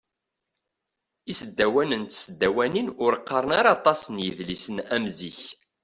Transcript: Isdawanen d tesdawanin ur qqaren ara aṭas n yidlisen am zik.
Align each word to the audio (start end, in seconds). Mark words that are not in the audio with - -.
Isdawanen 1.31 2.03
d 2.05 2.09
tesdawanin 2.11 2.87
ur 3.05 3.13
qqaren 3.19 3.51
ara 3.59 3.69
aṭas 3.77 4.01
n 4.07 4.15
yidlisen 4.25 4.77
am 4.95 5.05
zik. 5.17 5.39